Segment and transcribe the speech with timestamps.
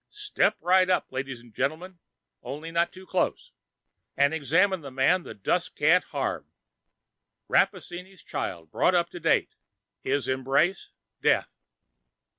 [0.09, 1.99] Step right up, ladies and gentlemen
[2.41, 3.51] only not too close!
[4.17, 6.51] and examine the man the dust can't harm.
[7.47, 9.53] Rappaccini's child, brought up to date;
[9.99, 10.89] his embrace,
[11.21, 11.51] death!